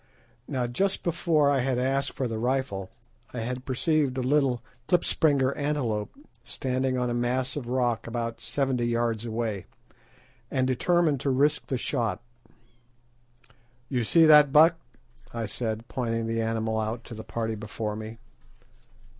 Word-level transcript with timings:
Now 0.47 0.65
just 0.65 1.03
before 1.03 1.51
I 1.51 1.59
had 1.59 1.77
asked 1.77 2.13
for 2.13 2.27
the 2.27 2.39
rifle 2.39 2.89
I 3.35 3.41
had 3.41 3.65
perceived 3.65 4.17
a 4.17 4.21
little 4.23 4.63
klipspringer 4.87 5.51
antelope 5.55 6.09
standing 6.43 6.97
on 6.97 7.11
a 7.11 7.13
mass 7.13 7.55
of 7.55 7.67
rock 7.67 8.07
about 8.07 8.41
seventy 8.41 8.87
yards 8.87 9.25
away, 9.25 9.67
and 10.49 10.65
determined 10.65 11.19
to 11.19 11.29
risk 11.29 11.67
the 11.67 11.77
shot. 11.77 12.19
"Ye 13.89 14.01
see 14.01 14.25
that 14.25 14.51
buck," 14.51 14.75
I 15.35 15.45
said, 15.45 15.87
pointing 15.87 16.25
the 16.25 16.41
animal 16.41 16.79
out 16.79 17.03
to 17.03 17.13
the 17.13 17.23
party 17.23 17.53
before 17.53 17.95
me. 17.95 18.17